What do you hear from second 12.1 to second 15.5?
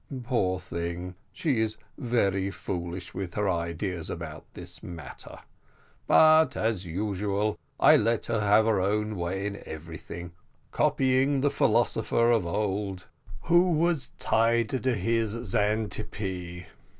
of old, who was tied to his